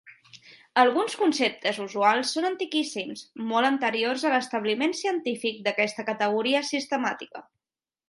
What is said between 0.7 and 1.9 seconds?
Alguns conceptes